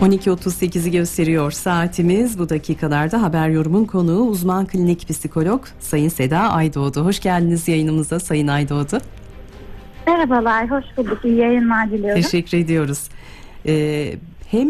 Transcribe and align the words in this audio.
12.38'i 0.00 0.90
gösteriyor 0.90 1.50
saatimiz. 1.50 2.38
Bu 2.38 2.48
dakikalarda 2.48 3.22
haber 3.22 3.48
yorumun 3.48 3.84
konuğu 3.84 4.22
uzman 4.22 4.66
klinik 4.66 5.08
psikolog 5.08 5.64
Sayın 5.80 6.08
Seda 6.08 6.38
Aydoğdu. 6.38 7.04
Hoş 7.04 7.20
geldiniz 7.20 7.68
yayınımıza 7.68 8.20
Sayın 8.20 8.46
Aydoğdu. 8.46 8.98
Merhabalar, 10.06 10.70
hoş 10.70 10.84
bulduk. 10.96 11.24
İyi 11.24 11.36
yayınlar 11.36 11.90
diliyorum. 11.90 12.22
Teşekkür 12.22 12.58
ediyoruz. 12.58 13.08
Ee, 13.66 14.12
hem 14.50 14.68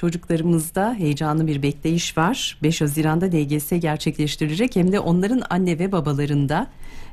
çocuklarımızda 0.00 0.94
heyecanlı 0.94 1.46
bir 1.46 1.62
bekleyiş 1.62 2.18
var. 2.18 2.58
5 2.62 2.80
Haziran'da 2.80 3.26
LGS 3.26 3.70
gerçekleştirilecek 3.80 4.76
hem 4.76 4.92
de 4.92 5.00
onların 5.00 5.42
anne 5.50 5.78
ve 5.78 5.92
babalarında 5.92 6.66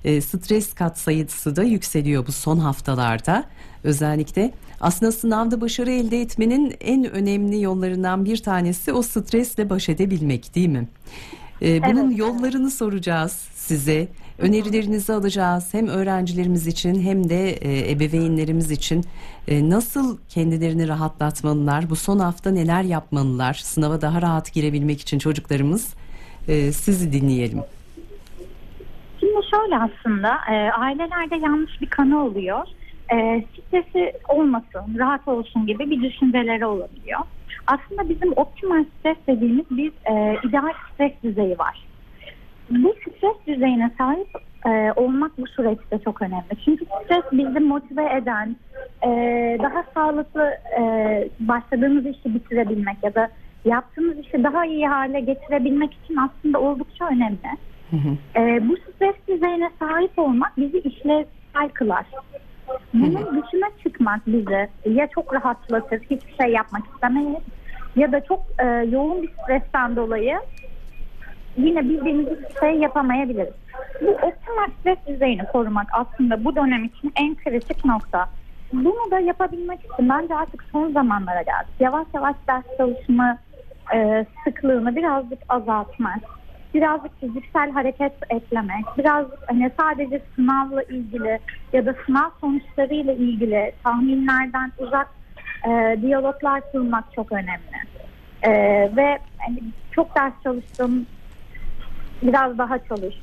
e, 0.04 0.22
stres 0.22 0.74
katsayısı 0.74 1.56
da 1.56 1.64
yükseliyor 1.64 2.28
bu 2.28 2.32
son 2.32 2.58
haftalarda. 2.58 3.44
Özellikle 3.84 4.52
aslında 4.80 5.12
sınavda 5.12 5.62
başarı 5.62 5.92
elde 5.92 6.22
etmenin 6.22 6.76
en 6.80 7.12
önemli 7.12 7.62
yollarından 7.62 8.26
bir 8.26 8.38
tanesi 8.38 8.94
o 8.94 9.02
stresle 9.02 9.70
baş 9.70 9.90
edebilmek 9.90 10.56
değil 10.56 10.70
mi? 10.70 10.88
Ee, 11.62 11.84
bunun 11.84 12.08
Evet. 12.08 12.20
yollarını 12.20 12.72
soracağız 12.72 13.32
size. 13.56 14.08
Önerilerinizi 14.40 15.14
alacağız 15.14 15.74
hem 15.74 15.88
öğrencilerimiz 15.88 16.68
için 16.68 17.02
hem 17.02 17.30
de 17.30 17.50
e, 17.50 17.92
ebeveynlerimiz 17.92 18.72
için 18.72 19.06
E, 19.48 19.70
nasıl 19.70 20.18
kendilerini 20.30 20.88
rahatlatmalılar, 20.88 21.90
bu 21.90 21.96
son 21.96 22.20
hafta 22.20 22.52
neler 22.52 22.84
yapmalılar, 22.84 23.54
sınava 23.54 24.02
daha 24.02 24.22
rahat 24.22 24.54
girebilmek 24.54 25.02
için 25.02 25.20
çocuklarımız 25.20 25.94
E, 26.48 26.72
sizi 26.72 27.12
dinleyelim. 27.14 27.60
Şimdi 29.20 29.34
şöyle 29.52 29.78
aslında, 29.78 30.30
ailelerde 30.80 31.36
yanlış 31.36 31.82
bir 31.82 31.90
kanı 31.90 32.24
oluyor. 32.24 32.68
Stresi 33.68 34.14
olmasın, 34.30 34.98
rahat 34.98 35.28
olsun 35.28 35.68
gibi 35.68 35.90
bir 35.90 36.02
düşünceleri 36.02 36.66
olabiliyor. 36.66 37.20
Aslında 37.68 38.10
bizim 38.10 38.32
optimal 38.36 38.86
stres 39.00 39.18
dediğimiz 39.28 39.66
bir 39.72 39.92
ideal 40.50 40.74
stres 40.94 41.12
düzeyi 41.24 41.60
var. 41.60 41.87
Bu 42.70 42.94
stres 43.02 43.36
düzeyine 43.48 43.92
sahip 43.98 44.28
e, 44.66 44.94
olmak 44.96 45.38
bu 45.38 45.48
süreçte 45.48 46.00
çok 46.04 46.22
önemli. 46.22 46.66
Çünkü 46.66 46.86
stres 46.86 47.24
bizi 47.32 47.60
motive 47.60 48.16
eden, 48.18 48.56
e, 49.04 49.10
daha 49.64 49.84
sağlıklı 49.94 50.54
e, 50.80 50.82
başladığımız 51.40 52.06
işi 52.06 52.34
bitirebilmek 52.36 52.98
ya 53.04 53.16
da 53.16 53.30
yaptığımız 53.66 54.20
işi 54.20 54.44
daha 54.44 54.66
iyi 54.66 54.88
hale 54.88 55.20
getirebilmek 55.20 55.94
için 55.94 56.18
aslında 56.18 56.60
oldukça 56.60 57.08
önemli. 57.08 57.38
Hı 57.92 57.98
hı. 57.98 58.42
E, 58.42 58.70
bu 58.70 58.78
stres 58.78 59.16
düzeyine 59.28 59.70
sahip 59.80 60.20
olmak 60.20 60.58
bizi 60.58 60.78
işlevsel 60.78 61.70
kılar. 61.74 62.06
Bunun 62.94 63.44
dışına 63.44 63.68
çıkmak 63.84 64.28
bizi 64.28 64.70
ya 64.86 65.08
çok 65.08 65.34
rahatlatır, 65.34 66.00
hiçbir 66.00 66.36
şey 66.42 66.52
yapmak 66.52 66.84
istemeyiz 66.94 67.44
ya 67.96 68.12
da 68.12 68.24
çok 68.24 68.40
e, 68.60 68.66
yoğun 68.66 69.24
bir 69.24 69.30
stresten 69.44 69.96
dolayı 69.96 70.40
yine 71.58 71.84
bildiğimiz 71.84 72.28
hiçbir 72.28 72.60
şey 72.60 72.76
yapamayabiliriz. 72.76 73.54
Bu 74.02 74.08
optimal 74.08 74.68
stres 74.80 74.98
düzeyini 75.08 75.46
korumak 75.46 75.88
aslında 75.92 76.46
bu 76.46 76.56
dönem 76.56 76.84
için 76.86 77.12
en 77.16 77.36
kritik 77.36 77.86
nokta. 77.86 78.30
Bunu 78.74 79.12
da 79.12 79.20
yapabilmek 79.20 79.80
için 79.80 80.10
bence 80.10 80.36
artık 80.36 80.64
son 80.72 80.92
zamanlara 80.92 81.42
geldik. 81.42 81.74
Yavaş 81.80 82.08
yavaş 82.14 82.36
ders 82.48 82.78
çalışma 82.78 83.38
e, 83.94 84.26
sıklığını 84.44 84.96
birazcık 84.96 85.40
azaltmak, 85.50 86.20
birazcık 86.74 87.20
fiziksel 87.20 87.72
hareket 87.72 88.14
eklemek, 88.30 88.86
biraz 88.98 89.26
hani 89.48 89.72
sadece 89.80 90.22
sınavla 90.36 90.84
ilgili 90.84 91.40
ya 91.74 91.86
da 91.86 91.96
sınav 92.06 92.30
sonuçlarıyla 92.42 93.14
ilgili 93.14 93.72
tahminlerden 93.84 94.72
uzak 94.80 95.08
e, 95.68 95.98
diyaloglar 96.02 96.72
kurmak 96.72 97.14
çok 97.16 97.32
önemli. 97.32 97.78
E, 98.42 98.52
ve 98.96 99.20
hani 99.38 99.60
çok 99.92 100.16
ders 100.16 100.34
çalıştım, 100.44 101.06
biraz 102.22 102.58
daha 102.58 102.80
çalış. 102.80 103.16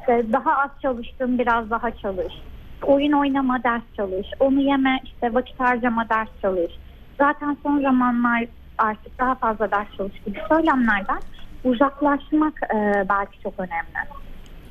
İşte 0.00 0.32
daha 0.32 0.56
az 0.56 0.70
çalıştım, 0.82 1.38
biraz 1.38 1.70
daha 1.70 1.90
çalış. 1.90 2.34
Oyun 2.82 3.12
oynama, 3.12 3.62
ders 3.64 3.82
çalış. 3.96 4.26
Onu 4.40 4.60
yeme, 4.60 5.00
işte 5.04 5.34
vakit 5.34 5.60
harcama, 5.60 6.08
ders 6.08 6.28
çalış. 6.42 6.72
Zaten 7.18 7.56
son 7.62 7.82
zamanlar 7.82 8.44
artık 8.78 9.18
daha 9.18 9.34
fazla 9.34 9.70
ders 9.70 9.96
çalış 9.96 10.20
gibi 10.26 10.38
söylemlerden 10.48 11.20
uzaklaşmak 11.64 12.60
e, 12.74 13.04
belki 13.08 13.40
çok 13.42 13.54
önemli. 13.60 14.21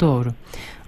Doğru. 0.02 0.30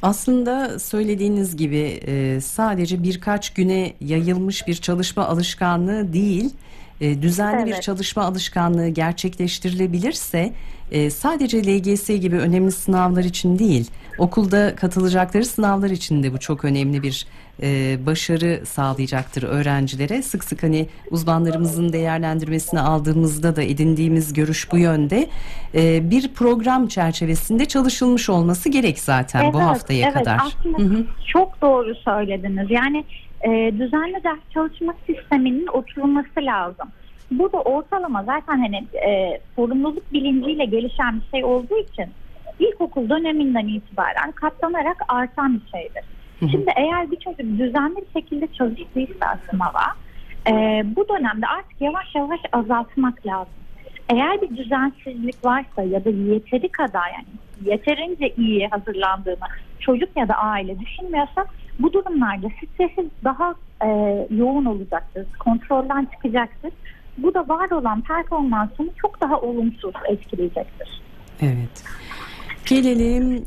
Aslında 0.01 0.79
söylediğiniz 0.79 1.56
gibi 1.57 2.00
e, 2.07 2.41
sadece 2.41 3.03
birkaç 3.03 3.53
güne 3.53 3.94
yayılmış 4.01 4.68
bir 4.68 4.75
çalışma 4.75 5.25
alışkanlığı 5.25 6.13
değil, 6.13 6.50
e, 7.01 7.22
düzenli 7.22 7.66
bir 7.66 7.72
Evet. 7.72 7.84
çalışma 7.84 8.24
alışkanlığı 8.24 8.88
gerçekleştirilebilirse 8.88 10.53
e, 10.91 11.09
sadece 11.09 11.63
LGS 11.63 12.07
gibi 12.07 12.35
önemli 12.35 12.72
sınavlar 12.72 13.24
için 13.24 13.59
değil, 13.59 13.88
okulda 14.18 14.75
katılacakları 14.75 15.46
sınavlar 15.46 15.90
için 15.90 16.24
de 16.24 16.34
bu 16.34 16.40
çok 16.40 16.66
önemli 16.66 17.03
bir 17.03 17.28
e, 17.62 17.97
başarı 18.06 18.66
sağlayacaktır 18.66 19.44
öğrencilere. 19.44 20.22
Sık 20.22 20.44
sık 20.44 20.63
hani 20.63 20.88
uzmanlarımızın 21.12 21.94
değerlendirmesini 21.94 22.79
aldığımızda 22.79 23.56
da 23.56 23.63
edindiğimiz 23.63 24.34
görüş 24.34 24.72
bu 24.72 24.78
yönde. 24.78 25.28
E, 25.75 26.09
bir 26.09 26.34
program 26.34 26.88
çerçevesinde 26.88 27.66
çalışılmış 27.66 28.29
olması 28.29 28.69
gerek 28.69 29.00
zaten 29.00 29.53
bu 29.53 29.57
Evet, 29.57 29.68
haftaya 29.68 30.06
evet. 30.06 30.13
kadar. 30.13 30.40
Aslında 30.45 30.78
Hı 30.78 30.84
hı. 30.84 31.06
çok 31.28 31.62
doğru 31.62 31.95
söylediniz. 31.95 32.72
Yani 32.72 33.03
e, 33.41 33.50
düzenli 33.80 34.24
ders 34.24 34.40
çalışma 34.53 34.94
sisteminin 35.07 35.68
oturulması 35.68 36.40
lazım. 36.40 36.88
Bu 37.31 37.51
da 37.51 37.57
ortalama 37.57 38.24
zaten 38.24 38.59
hani 38.59 38.88
e, 39.07 39.40
sorumluluk 39.56 40.13
bilinciyle 40.13 40.66
gelişen 40.66 41.22
bir 41.22 41.25
şey 41.31 41.44
olduğu 41.44 41.80
için 41.80 42.06
ilkokul 42.59 43.09
döneminden 43.09 43.67
itibaren 43.67 44.31
katlanarak 44.31 44.97
artan 45.07 45.53
bir 45.53 45.71
şeydir. 45.71 46.03
Hı 46.39 46.45
hı. 46.45 46.49
Şimdi 46.49 46.71
eğer 46.75 47.11
bir 47.11 47.17
çocuk 47.19 47.59
düzenli 47.59 47.95
bir 47.95 48.21
şekilde 48.21 48.47
çalıştıysa 48.47 49.39
sınava 49.49 49.85
e, 50.47 50.83
bu 50.95 51.07
dönemde 51.09 51.47
artık 51.47 51.81
yavaş 51.81 52.15
yavaş 52.15 52.39
azaltmak 52.51 53.25
lazım. 53.25 53.53
Eğer 54.09 54.41
bir 54.41 54.57
düzensizlik 54.57 55.45
varsa 55.45 55.83
ya 55.83 56.05
da 56.05 56.09
yeteri 56.09 56.69
kadar 56.69 57.09
yani 57.09 57.25
yeterince 57.71 58.33
iyi 58.37 58.67
hazırlandığını 58.67 59.47
çocuk 59.79 60.09
ya 60.17 60.27
da 60.27 60.33
aile 60.33 60.79
düşünmüyorsa 60.79 61.45
bu 61.79 61.93
durumlarda 61.93 62.47
stresi 62.49 63.09
daha 63.23 63.55
e, 63.85 63.87
yoğun 64.29 64.65
olacaktır. 64.65 65.27
Kontrolden 65.39 66.07
çıkacaktır. 66.13 66.71
Bu 67.17 67.33
da 67.33 67.47
var 67.47 67.71
olan 67.71 68.01
performansını 68.01 68.89
çok 69.01 69.21
daha 69.21 69.41
olumsuz 69.41 69.93
etkileyecektir. 70.09 71.01
Evet. 71.41 71.83
Gelelim 72.66 73.44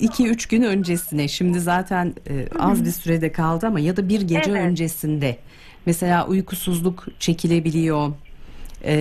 2-3 0.00 0.50
gün 0.50 0.62
öncesine. 0.62 1.28
Şimdi 1.28 1.60
zaten 1.60 2.14
e, 2.28 2.48
az 2.58 2.84
bir 2.84 2.90
sürede 2.90 3.32
kaldı 3.32 3.66
ama 3.66 3.80
ya 3.80 3.96
da 3.96 4.08
bir 4.08 4.20
gece 4.20 4.50
Evet. 4.50 4.62
öncesinde. 4.62 5.36
Mesela 5.86 6.26
uykusuzluk 6.26 7.06
çekilebiliyor. 7.20 8.12
E, 8.84 8.94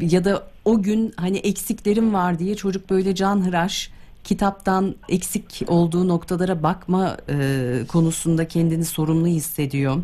ya 0.00 0.24
da 0.24 0.48
o 0.64 0.82
gün 0.82 1.12
hani 1.16 1.38
eksiklerim 1.38 2.14
var 2.14 2.38
diye 2.38 2.54
çocuk 2.54 2.90
böyle 2.90 3.14
canhıraş 3.14 3.90
kitaptan 4.24 4.94
eksik 5.08 5.62
olduğu 5.66 6.08
noktalara 6.08 6.62
bakma 6.62 7.16
e, 7.30 7.58
konusunda 7.88 8.48
kendini 8.48 8.84
sorumlu 8.84 9.26
hissediyor. 9.26 9.96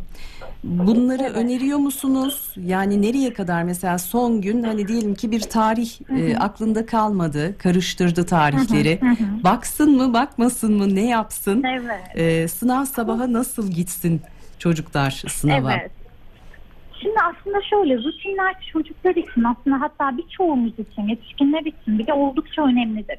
Bunları 0.64 1.22
Evet. 1.22 1.36
öneriyor 1.36 1.78
musunuz? 1.78 2.54
Yani 2.56 3.02
nereye 3.02 3.32
kadar 3.32 3.62
mesela 3.62 3.98
son 3.98 4.40
gün 4.40 4.62
hani 4.62 4.88
diyelim 4.88 5.14
ki 5.14 5.30
bir 5.30 5.40
tarih 5.40 5.90
e, 6.18 6.36
aklında 6.38 6.86
kalmadı, 6.86 7.58
karıştırdı 7.58 8.26
tarihleri. 8.26 9.00
Hı 9.00 9.06
hı, 9.06 9.10
hı. 9.10 9.44
Baksın 9.44 9.96
mı, 9.96 10.12
bakmasın 10.12 10.76
mı, 10.76 10.94
ne 10.94 11.06
yapsın? 11.06 11.62
Evet. 11.62 12.16
E, 12.16 12.48
sınav 12.48 12.84
sabaha 12.84 13.32
nasıl 13.32 13.70
gitsin 13.70 14.22
çocuklar 14.58 15.10
sınava? 15.28 15.72
Evet. 15.72 15.90
Şimdi 17.00 17.16
aslında 17.24 17.62
şöyle 17.70 17.98
rutinler 17.98 18.54
çocuklar 18.72 19.14
için 19.16 19.44
aslında 19.44 19.80
hatta 19.80 20.16
birçoğumuz 20.18 20.72
için 20.78 21.02
yetişkinler 21.08 21.60
için 21.60 21.98
bile 21.98 22.12
oldukça 22.12 22.62
önemlidir. 22.62 23.18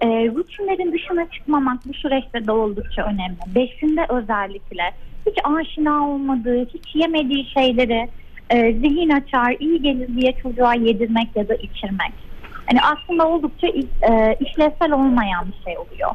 Ee, 0.00 0.06
rutinlerin 0.06 0.92
dışına 0.92 1.30
çıkmamak 1.30 1.86
bu 1.86 1.94
süreçte 1.94 2.46
de 2.46 2.52
oldukça 2.52 3.02
önemli. 3.02 3.36
Besinde 3.54 4.06
özellikle 4.08 4.92
hiç 5.26 5.38
aşina 5.44 6.08
olmadığı, 6.08 6.64
hiç 6.64 6.94
yemediği 6.94 7.44
şeyleri 7.44 8.08
e, 8.50 8.72
zihin 8.72 9.10
açar, 9.10 9.56
iyi 9.58 9.82
gelir 9.82 10.08
diye 10.16 10.32
çocuğa 10.32 10.74
yedirmek 10.74 11.28
ya 11.36 11.48
da 11.48 11.54
içirmek. 11.54 12.12
Hani 12.66 12.80
aslında 12.82 13.28
oldukça 13.28 13.66
e, 14.10 14.36
işlevsel 14.40 14.92
olmayan 14.92 15.46
bir 15.46 15.64
şey 15.64 15.78
oluyor. 15.78 16.10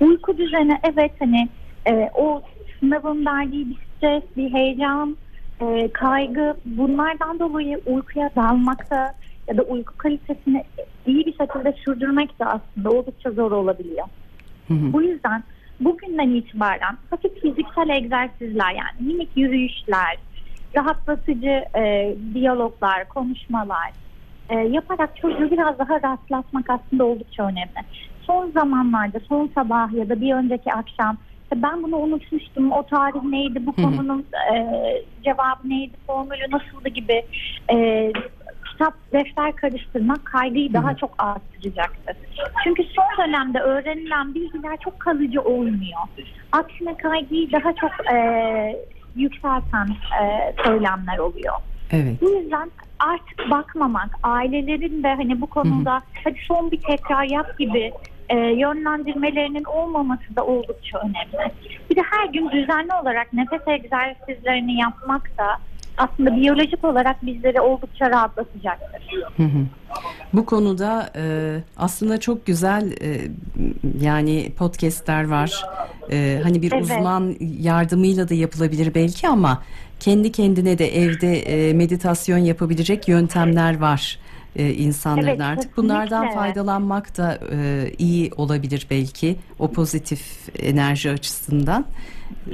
Uyku 0.00 0.38
düzeni 0.38 0.78
evet 0.92 1.12
hani 1.18 1.48
e, 1.86 2.10
o 2.14 2.42
sınavın 2.80 3.26
verdiği 3.26 3.70
bir 3.70 3.76
stres, 3.96 4.22
bir 4.36 4.52
heyecan, 4.52 5.16
e, 5.60 5.88
kaygı 5.92 6.56
bunlardan 6.64 7.38
dolayı 7.38 7.80
uykuya 7.86 8.30
dalmakta 8.36 9.14
ya 9.48 9.56
da 9.56 9.62
uyku 9.62 9.96
kalitesini 9.96 10.64
iyi 11.06 11.26
bir 11.26 11.36
şekilde 11.36 11.72
sürdürmek 11.84 12.40
de 12.40 12.44
aslında 12.44 12.90
oldukça 12.90 13.30
zor 13.30 13.52
olabiliyor. 13.52 14.06
Hı 14.68 14.74
hı. 14.74 14.92
Bu 14.92 15.02
yüzden 15.02 15.42
bugünden 15.80 16.30
itibaren 16.30 16.98
hafif 17.10 17.42
fiziksel 17.42 17.88
egzersizler 17.88 18.70
yani 18.70 19.12
minik 19.12 19.36
yürüyüşler, 19.36 20.16
rahatlatıcı 20.76 21.64
e, 21.76 22.14
diyaloglar, 22.34 23.08
konuşmalar 23.08 23.90
e, 24.48 24.58
yaparak 24.58 25.16
çocuğu 25.16 25.50
biraz 25.50 25.78
daha 25.78 26.02
rahatlatmak 26.02 26.70
aslında 26.70 27.04
oldukça 27.04 27.42
önemli. 27.42 27.84
Son 28.22 28.50
zamanlarda, 28.50 29.20
son 29.28 29.50
sabah 29.54 29.92
ya 29.92 30.08
da 30.08 30.20
bir 30.20 30.34
önceki 30.34 30.72
akşam 30.72 31.16
işte 31.50 31.62
ben 31.62 31.82
bunu 31.82 31.96
unutmuştum, 31.96 32.72
o 32.72 32.82
tarih 32.82 33.22
neydi, 33.22 33.66
bu 33.66 33.72
konunun 33.72 34.26
e, 34.54 34.56
cevabı 35.24 35.68
neydi, 35.68 35.96
formülü 36.06 36.50
nasıldı 36.50 36.88
gibi 36.88 37.22
e, 37.72 38.12
kitap, 38.78 38.94
defter 39.12 39.56
karıştırmak 39.56 40.24
kaygıyı 40.24 40.72
daha 40.72 40.96
çok 40.96 41.10
arttıracaktır. 41.18 42.16
Çünkü 42.64 42.82
son 42.82 43.26
dönemde 43.26 43.58
öğrenilen 43.58 44.34
bilgiler 44.34 44.76
çok 44.84 45.00
kalıcı 45.00 45.40
olmuyor. 45.40 46.00
Aksine 46.52 46.96
kaygıyı 46.96 47.52
daha 47.52 47.72
çok 47.72 47.90
e, 48.12 48.16
yükselten 49.16 49.88
e, 50.22 50.54
söylemler 50.64 51.18
oluyor. 51.18 51.54
Evet. 51.90 52.22
Bu 52.22 52.30
yüzden 52.30 52.70
artık 52.98 53.50
bakmamak, 53.50 54.10
ailelerin 54.22 55.02
de 55.02 55.14
hani 55.14 55.40
bu 55.40 55.46
konuda 55.46 56.02
hadi 56.24 56.38
son 56.48 56.70
bir 56.70 56.80
tekrar 56.82 57.24
yap 57.24 57.58
gibi 57.58 57.92
e, 58.28 58.36
yönlendirmelerinin 58.36 59.64
olmaması 59.64 60.36
da 60.36 60.44
oldukça 60.46 60.98
önemli. 60.98 61.52
Bir 61.90 61.96
de 61.96 62.02
her 62.10 62.26
gün 62.28 62.50
düzenli 62.50 62.94
olarak 63.02 63.32
nefes 63.32 63.62
egzersizlerini 63.66 64.80
yapmak 64.80 65.38
da 65.38 65.58
aslında 65.98 66.36
biyolojik 66.36 66.84
olarak 66.84 67.26
bizleri 67.26 67.60
oldukça 67.60 68.10
rahatlatacaktır. 68.10 69.02
Hı 69.36 69.42
hı. 69.42 69.66
Bu 70.32 70.46
konuda 70.46 71.10
e, 71.16 71.56
aslında 71.76 72.20
çok 72.20 72.46
güzel 72.46 72.92
e, 73.02 73.20
yani 74.00 74.52
podcastler 74.58 75.28
var. 75.28 75.64
E, 76.10 76.40
hani 76.42 76.62
bir 76.62 76.72
Evet. 76.72 76.82
uzman 76.82 77.36
yardımıyla 77.60 78.28
da 78.28 78.34
yapılabilir 78.34 78.94
belki 78.94 79.28
ama 79.28 79.62
kendi 80.00 80.32
kendine 80.32 80.78
de 80.78 80.96
evde 80.96 81.36
e, 81.36 81.72
meditasyon 81.72 82.38
yapabilecek 82.38 83.08
yöntemler 83.08 83.78
var 83.78 84.18
e, 84.56 84.74
insanların 84.74 85.26
Evet, 85.26 85.40
artık. 85.40 85.76
Bunlardan 85.76 86.34
faydalanmak 86.34 87.16
da 87.16 87.38
e, 87.52 87.90
iyi 87.98 88.30
olabilir 88.36 88.86
belki 88.90 89.36
o 89.58 89.72
pozitif 89.72 90.48
enerji 90.58 91.10
açısından 91.10 91.84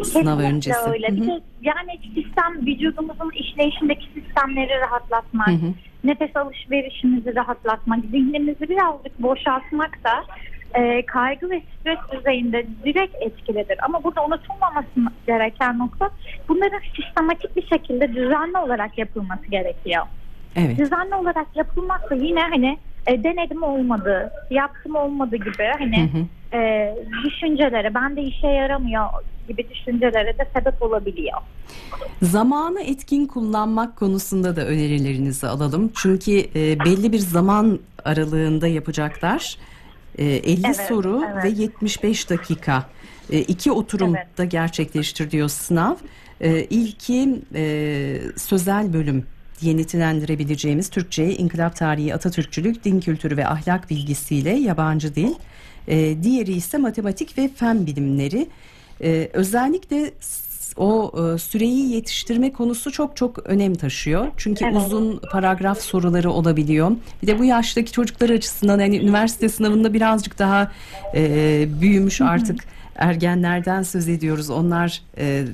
sınav 0.04 0.36
Kesinlikle 0.38 0.44
öncesi. 0.56 0.90
öyle. 0.90 1.16
Bir 1.16 1.26
de 1.26 1.40
yani 1.62 2.00
sistem 2.14 2.66
vücudumuzun 2.66 3.30
işleyişindeki 3.34 4.06
sistemleri 4.14 4.80
rahatlatmak, 4.80 5.48
Hı 5.48 5.52
hı. 5.52 5.72
nefes 6.04 6.36
alışverişimizi 6.36 7.36
rahatlatmak, 7.36 8.00
zihnimizi 8.10 8.68
birazcık 8.68 9.22
boşaltmak 9.22 10.04
da 10.04 10.24
e, 10.80 11.06
kaygı 11.06 11.50
ve 11.50 11.62
stres 11.80 11.98
düzeyinde 12.12 12.66
direkt 12.84 13.14
etkilidir. 13.22 13.78
Ama 13.84 14.04
burada 14.04 14.24
unutulmaması 14.24 14.88
gereken 15.26 15.78
nokta 15.78 16.10
bunların 16.48 16.80
sistematik 16.96 17.56
bir 17.56 17.66
şekilde 17.66 18.14
düzenli 18.14 18.58
olarak 18.58 18.98
yapılması 18.98 19.46
gerekiyor. 19.46 20.02
Evet. 20.56 20.78
Düzenli 20.78 21.14
olarak 21.14 21.46
yapılmazsa 21.54 22.14
yine 22.14 22.40
hani 22.40 22.78
e, 23.06 23.24
denedim 23.24 23.62
olmadı, 23.62 24.30
yaptım 24.50 24.94
olmadı 24.94 25.36
gibi 25.36 25.70
hani 25.78 26.10
Hı 26.12 26.18
hı. 26.18 26.58
e, 26.58 26.94
düşüncelere, 27.24 27.94
ben 27.94 28.16
de 28.16 28.22
işe 28.22 28.46
yaramıyor 28.46 29.04
gibi 29.48 29.68
düşüncelere 29.70 30.38
de 30.38 30.48
sebep 30.56 30.82
olabiliyor. 30.82 31.38
Zamanı 32.22 32.82
etkin 32.82 33.26
kullanmak 33.26 33.96
konusunda 33.96 34.56
da 34.56 34.66
önerilerinizi 34.66 35.46
alalım. 35.46 35.92
Çünkü 35.94 36.38
e, 36.54 36.78
belli 36.84 37.12
bir 37.12 37.18
zaman 37.18 37.78
aralığında 38.04 38.66
yapacaklar. 38.66 39.58
E, 40.18 40.24
50 40.24 40.62
Evet, 40.66 40.76
soru 40.76 41.22
evet. 41.32 41.44
ve 41.44 41.48
75 41.48 42.30
dakika. 42.30 42.84
E, 43.30 43.38
iki 43.38 43.72
oturumda 43.72 44.44
gerçekleştiriliyor 44.44 45.48
sınav. 45.48 45.94
E, 46.40 46.64
ilki 46.64 47.40
e, 47.54 48.16
sözel 48.36 48.92
bölüm 48.92 49.26
diye 49.64 49.76
nitelendirebileceğimiz 49.76 50.88
Türkçe, 50.88 51.36
İnkılap 51.36 51.76
Tarihi, 51.76 52.14
Atatürkçülük, 52.14 52.84
Din 52.84 53.00
Kültürü 53.00 53.36
ve 53.36 53.48
Ahlak 53.48 53.90
Bilgisiyle 53.90 54.50
yabancı 54.50 55.14
dil. 55.14 55.34
E, 55.88 56.22
diğeri 56.22 56.52
ise 56.52 56.78
matematik 56.78 57.38
ve 57.38 57.50
fen 57.56 57.86
bilimleri. 57.86 58.48
E, 59.02 59.30
özellikle 59.32 60.10
o 60.76 61.12
e, 61.34 61.38
süreyi 61.38 61.92
yetiştirme 61.92 62.52
konusu 62.52 62.92
çok 62.92 63.16
çok 63.16 63.46
önem 63.46 63.74
taşıyor. 63.74 64.26
Çünkü 64.36 64.64
Evet. 64.64 64.76
uzun 64.76 65.20
paragraf 65.32 65.80
soruları 65.80 66.30
olabiliyor. 66.30 66.90
Bir 67.22 67.26
de 67.26 67.38
bu 67.38 67.44
yaştaki 67.44 67.92
çocuklar 67.92 68.30
açısından 68.30 68.78
hani 68.78 68.98
üniversite 68.98 69.48
sınavında 69.48 69.94
birazcık 69.94 70.38
daha 70.38 70.72
e, 71.14 71.66
büyümüş 71.80 72.20
artık 72.20 72.64
ergenlerden 72.96 73.82
söz 73.82 74.08
ediyoruz. 74.08 74.50
Onlar 74.50 75.02
e, 75.18 75.44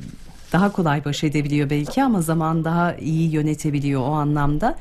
daha 0.52 0.72
kolay 0.72 1.04
baş 1.04 1.24
edebiliyor 1.24 1.70
belki 1.70 2.02
ama 2.02 2.20
zaman 2.20 2.64
daha 2.64 2.94
iyi 2.94 3.34
yönetebiliyor 3.34 4.00
o 4.00 4.12
anlamda. 4.12 4.76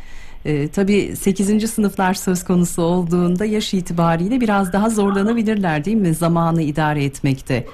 E, 0.45 0.71
tabii 0.71 1.15
8. 1.15 1.67
sınıflar 1.67 2.13
söz 2.13 2.43
konusu 2.43 2.81
olduğunda 2.81 3.45
yaş 3.45 3.73
itibariyle 3.73 4.41
biraz 4.41 4.73
daha 4.73 4.89
zorlanabilirler 4.89 5.85
değil 5.85 5.97
mi 5.97 6.13
zamanı 6.13 6.61
idare 6.61 7.03
etmekte? 7.03 7.65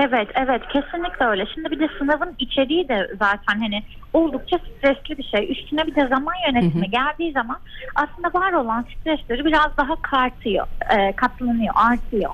Evet, 0.00 0.28
evet 0.34 0.62
kesinlikle 0.72 1.26
öyle. 1.26 1.46
Şimdi 1.54 1.70
bir 1.70 1.78
de 1.78 1.88
sınavın 1.98 2.34
içeriği 2.38 2.88
de 2.88 3.10
zaten 3.18 3.60
hani 3.60 3.82
oldukça 4.12 4.58
stresli 4.58 5.18
bir 5.18 5.22
şey. 5.22 5.52
Üstüne 5.52 5.86
bir 5.86 5.94
de 5.94 6.08
zaman 6.08 6.34
yönetimi 6.48 6.90
geldiği 6.90 7.32
zaman 7.32 7.58
aslında 7.94 8.40
var 8.40 8.52
olan 8.52 8.86
stresleri 9.00 9.44
biraz 9.44 9.76
daha 9.78 9.96
kartıyor, 10.02 10.66
e, 10.96 11.12
katlanıyor, 11.12 11.74
artıyor. 11.76 12.30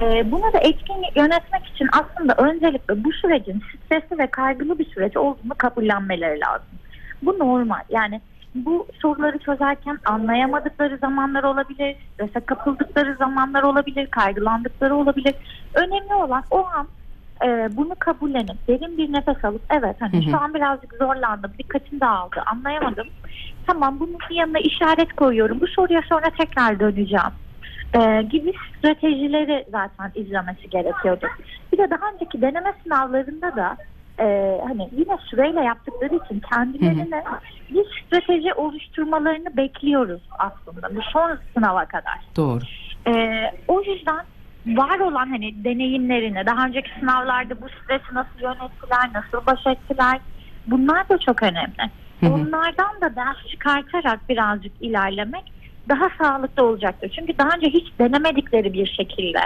E, 0.00 0.30
bunu 0.30 0.42
da 0.42 0.58
etkin 0.58 1.04
yönetmek 1.16 1.66
için 1.66 1.88
aslında 1.92 2.34
öncelikle 2.34 3.04
bu 3.04 3.12
sürecin 3.12 3.62
stresli 3.86 4.18
ve 4.18 4.26
kaygılı 4.26 4.78
bir 4.78 4.90
süreç 4.90 5.16
olduğunu 5.16 5.54
kabullenmeleri 5.58 6.40
lazım. 6.40 6.78
Bu 7.22 7.38
normal. 7.38 7.82
Yani 7.90 8.20
bu 8.54 8.86
soruları 9.02 9.38
çözerken 9.38 9.98
anlayamadıkları 10.04 10.98
zamanlar 10.98 11.44
olabilir, 11.44 11.96
strese 12.14 12.40
kapıldıkları 12.40 13.16
zamanlar 13.18 13.62
olabilir, 13.62 14.06
kaygılandıkları 14.06 14.94
olabilir. 14.94 15.34
Önemli 15.74 16.14
olan 16.14 16.44
o 16.50 16.66
an 16.66 16.88
e, 17.44 17.76
bunu 17.76 17.94
kabullenip 17.98 18.68
derin 18.68 18.98
bir 18.98 19.12
nefes 19.12 19.44
alıp 19.44 19.62
evet 19.70 19.96
hani 20.00 20.12
Hı 20.12 20.28
hı. 20.28 20.30
şu 20.30 20.38
an 20.38 20.54
birazcık 20.54 20.94
zorlandım, 20.94 21.52
dikkatim 21.58 22.00
dağıldı, 22.00 22.42
anlayamadım. 22.46 23.08
Tamam 23.66 24.00
bunun 24.00 24.18
yanına 24.30 24.58
işaret 24.58 25.12
koyuyorum. 25.12 25.60
Bu 25.60 25.66
soruya 25.66 26.02
sonra 26.08 26.30
tekrar 26.38 26.80
döneceğim. 26.80 27.32
E, 27.94 28.22
gibi 28.22 28.52
stratejileri 28.78 29.66
zaten 29.70 30.12
izlemesi 30.14 30.70
gerekiyordu. 30.70 31.26
Bir 31.72 31.78
de 31.78 31.90
daha 31.90 32.12
önceki 32.14 32.42
deneme 32.42 32.72
sınavlarında 32.84 33.56
da 33.56 33.76
e, 34.18 34.60
hani 34.68 34.88
yine 34.92 35.16
süreyle 35.30 35.60
yaptıkları 35.60 36.14
için 36.14 36.42
kendilerine 36.54 37.24
bir 37.70 37.84
strateji 38.06 38.54
oluşturmalarını 38.54 39.56
bekliyoruz 39.56 40.22
aslında 40.38 40.96
bu 40.96 41.00
son 41.02 41.38
sınava 41.54 41.84
kadar. 41.84 42.18
Doğru. 42.36 42.60
Ee, 43.06 43.50
o 43.68 43.82
yüzden 43.82 44.24
var 44.66 44.98
olan 44.98 45.30
hani 45.30 45.64
deneyimlerini 45.64 46.46
daha 46.46 46.66
önceki 46.66 46.90
sınavlarda 47.00 47.62
bu 47.62 47.68
stresi 47.68 48.14
nasıl 48.14 48.40
yönettiler, 48.40 49.10
nasıl 49.14 49.46
baş 49.46 49.66
ettiler 49.66 50.20
bunlar 50.66 51.08
da 51.08 51.18
çok 51.18 51.42
önemli. 51.42 51.90
Onlardan 52.22 53.00
da 53.00 53.16
ders 53.16 53.46
çıkartarak 53.50 54.28
birazcık 54.28 54.72
ilerlemek 54.80 55.44
daha 55.90 56.08
sağlıklı 56.18 56.64
olacaktır. 56.64 57.12
Çünkü 57.18 57.38
daha 57.38 57.50
önce 57.56 57.66
hiç 57.66 57.86
denemedikleri 57.98 58.72
bir 58.72 58.86
şekilde 58.86 59.40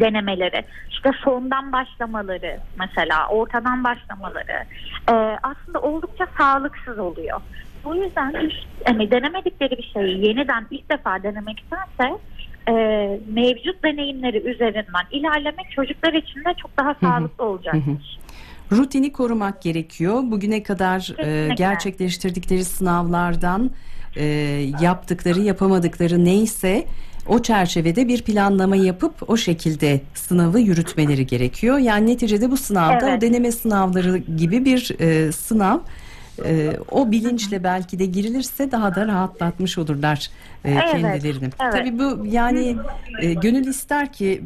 denemeleri, 0.00 0.64
işte 0.90 1.10
sondan 1.24 1.72
başlamaları 1.72 2.60
mesela, 2.78 3.28
ortadan 3.28 3.84
başlamaları 3.84 4.64
e, 5.08 5.14
aslında 5.42 5.80
oldukça 5.80 6.26
sağlıksız 6.38 6.98
oluyor. 6.98 7.40
Bu 7.84 7.96
yüzden 7.96 8.34
hiç 8.40 8.54
hani 8.84 9.10
denemedikleri 9.10 9.78
bir 9.78 9.90
şeyi 9.94 10.26
yeniden 10.26 10.66
ilk 10.70 10.90
defa 10.90 11.22
denemektense 11.22 12.18
e, 12.68 12.72
mevcut 13.34 13.84
deneyimleri 13.84 14.38
üzerinden 14.38 15.06
ilerlemek 15.10 15.70
çocuklar 15.70 16.12
için 16.12 16.40
de 16.44 16.54
çok 16.62 16.76
daha 16.76 16.94
sağlıklı 16.94 17.44
olacaktır. 17.44 18.18
Rutini 18.72 19.12
korumak 19.12 19.62
gerekiyor. 19.62 20.22
Bugüne 20.22 20.62
kadar 20.62 21.14
e, 21.18 21.54
gerçekleştirdikleri 21.54 22.64
sınavlardan 22.64 23.70
e, 24.16 24.24
yaptıkları, 24.80 25.40
yapamadıkları 25.40 26.24
neyse 26.24 26.86
o 27.28 27.42
çerçevede 27.42 28.08
bir 28.08 28.22
planlama 28.22 28.76
yapıp 28.76 29.30
o 29.30 29.36
şekilde 29.36 30.00
sınavı 30.14 30.60
yürütmeleri 30.60 31.26
gerekiyor. 31.26 31.78
Yani 31.78 32.06
neticede 32.06 32.50
bu 32.50 32.56
sınavda 32.56 33.08
Evet. 33.08 33.18
o 33.18 33.20
deneme 33.20 33.52
sınavları 33.52 34.18
gibi 34.18 34.64
bir 34.64 34.96
e, 35.00 35.32
sınav. 35.32 35.78
E, 36.44 36.70
o 36.90 37.10
bilinçle 37.10 37.64
belki 37.64 37.98
de 37.98 38.06
girilirse 38.06 38.70
daha 38.72 38.94
da 38.94 39.06
rahatlatmış 39.06 39.78
olurlar 39.78 40.30
e, 40.64 40.70
Evet, 40.70 40.82
kendilerini. 40.92 41.44
evet. 41.44 41.72
Tabii 41.72 41.98
bu 41.98 42.26
yani 42.26 42.76
e, 43.22 43.34
gönül 43.34 43.66
ister 43.66 44.12
ki 44.12 44.42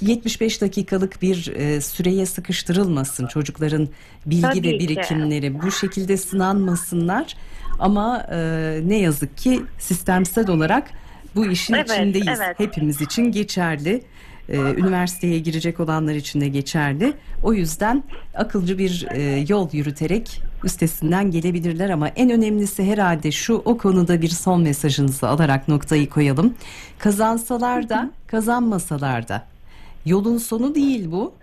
75 0.00 0.60
dakikalık 0.60 1.22
bir 1.22 1.52
e, 1.56 1.80
süreye 1.80 2.26
sıkıştırılmasın 2.26 3.26
çocukların 3.26 3.88
bilgi 4.26 4.42
Tabii 4.42 4.62
ve 4.62 4.78
ki. 4.78 4.88
birikimleri 4.88 5.62
bu 5.62 5.70
şekilde 5.70 6.16
sınanmasınlar 6.16 7.36
ama 7.78 8.26
e, 8.32 8.80
ne 8.84 8.98
yazık 8.98 9.36
ki 9.36 9.62
sistemsel 9.78 10.50
olarak 10.50 10.90
bu 11.34 11.46
işin 11.46 11.74
Evet, 11.74 11.90
içindeyiz 11.90 12.40
evet. 12.40 12.60
hepimiz 12.60 13.00
için 13.00 13.32
geçerli 13.32 14.02
e, 14.48 14.56
üniversiteye 14.56 15.38
girecek 15.38 15.80
olanlar 15.80 16.14
için 16.14 16.40
de 16.40 16.48
geçerli. 16.48 17.12
O 17.42 17.52
yüzden 17.52 18.04
akılcı 18.34 18.78
bir 18.78 19.06
e, 19.10 19.44
yol 19.48 19.68
yürüterek 19.72 20.42
üstesinden 20.64 21.30
gelebilirler 21.30 21.90
ama 21.90 22.08
en 22.08 22.30
önemlisi 22.30 22.84
herhalde 22.84 23.32
şu 23.32 23.54
o 23.54 23.78
konuda 23.78 24.22
bir 24.22 24.28
son 24.28 24.62
mesajınızı 24.62 25.28
alarak 25.28 25.68
noktayı 25.68 26.10
koyalım. 26.10 26.54
Kazansalar 26.98 27.88
da 27.88 28.10
kazanmasalar 28.26 29.28
da 29.28 29.46
yolun 30.06 30.38
sonu 30.38 30.74
değil 30.74 31.10
bu. 31.10 31.34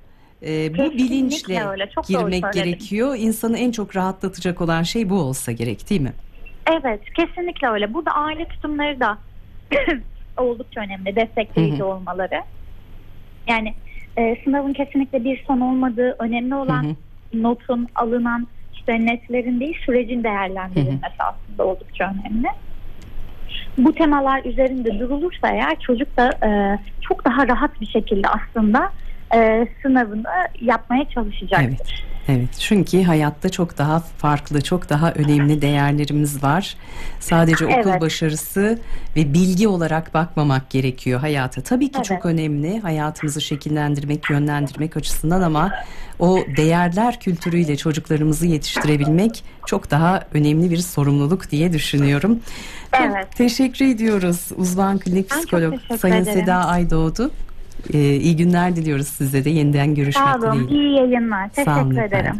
E, 0.41 0.73
bu 0.73 0.77
Kesinlikle 0.77 0.97
bilinçle 0.97 1.67
öyle, 1.67 1.89
çok 1.95 2.09
doğru 2.13 2.29
girmek 2.29 2.53
gerekiyor. 2.53 3.15
İnsanı 3.17 3.57
en 3.57 3.71
çok 3.71 3.95
rahatlatacak 3.95 4.61
olan 4.61 4.83
şey 4.83 5.09
bu 5.09 5.15
olsa 5.19 5.51
gerek 5.51 5.89
değil 5.89 6.01
mi? 6.01 6.13
Evet 6.71 7.01
kesinlikle 7.13 7.67
öyle. 7.67 7.93
Burada 7.93 8.11
aile 8.11 8.45
tutumları 8.45 8.99
da 8.99 9.17
oldukça 10.37 10.81
önemli. 10.81 11.15
Destekleyici 11.15 11.83
olmaları. 11.83 12.41
Yani 13.47 13.73
e, 14.17 14.37
sınavın 14.43 14.73
kesinlikle 14.73 15.23
bir 15.23 15.43
son 15.47 15.59
olmadığı 15.59 16.15
önemli 16.19 16.55
olan 16.55 16.95
notun 17.33 17.87
alınan 17.95 18.47
işte 18.73 19.05
netlerin 19.05 19.59
değil 19.59 19.77
sürecin 19.85 20.23
değerlendirilmesi 20.23 21.15
aslında 21.19 21.65
oldukça 21.65 22.03
önemli. 22.03 22.47
Bu 23.77 23.93
temalar 23.95 24.45
üzerinde 24.45 24.99
durulursa 24.99 25.49
eğer 25.49 25.79
çocuk 25.79 26.17
da 26.17 26.29
e, 26.47 26.79
çok 27.01 27.25
daha 27.25 27.47
rahat 27.47 27.81
bir 27.81 27.87
şekilde 27.87 28.27
aslında 28.27 28.91
e, 29.35 29.67
sınavını 29.81 30.23
yapmaya 30.61 31.09
çalışacaktır. 31.09 31.67
Evet. 31.67 32.11
Evet 32.29 32.49
çünkü 32.59 33.03
hayatta 33.03 33.49
çok 33.49 33.77
daha 33.77 33.99
farklı, 33.99 34.61
çok 34.61 34.89
daha 34.89 35.11
önemli 35.11 35.61
değerlerimiz 35.61 36.43
var. 36.43 36.75
Sadece 37.19 37.65
okul 37.65 37.89
Evet. 37.89 38.01
başarısı 38.01 38.79
ve 39.15 39.33
bilgi 39.33 39.67
olarak 39.67 40.13
bakmamak 40.13 40.69
gerekiyor 40.69 41.19
hayata. 41.19 41.61
Tabii 41.61 41.85
ki 41.87 41.93
Evet. 41.95 42.05
çok 42.05 42.25
önemli 42.25 42.79
hayatımızı 42.79 43.41
şekillendirmek, 43.41 44.29
yönlendirmek 44.29 44.97
açısından 44.97 45.41
ama 45.41 45.71
o 46.19 46.39
değerler 46.57 47.19
kültürüyle 47.19 47.77
çocuklarımızı 47.77 48.47
yetiştirebilmek 48.47 49.43
çok 49.65 49.91
daha 49.91 50.23
önemli 50.33 50.71
bir 50.71 50.77
sorumluluk 50.77 51.51
diye 51.51 51.73
düşünüyorum. 51.73 52.39
Çok 52.97 53.05
Evet. 53.05 53.27
teşekkür 53.35 53.85
ediyoruz 53.85 54.49
uzman 54.55 54.99
klinik 54.99 55.29
psikolog 55.29 55.73
Sayın 55.99 56.15
ederim. 56.15 56.39
Seda 56.39 56.55
Aydoğdu. 56.55 57.31
Ee, 57.93 58.15
iyi 58.15 58.35
günler 58.35 58.75
diliyoruz 58.75 59.07
size 59.07 59.45
de 59.45 59.49
yeniden 59.49 59.95
görüşmek 59.95 60.27
Sağ 60.27 60.37
olun. 60.37 60.67
dileğiyle. 60.69 60.73
İyi 60.87 60.95
yayınlar. 60.95 61.49
Teşekkür 61.49 61.71
efendim. 61.71 61.99
ederim. 61.99 62.35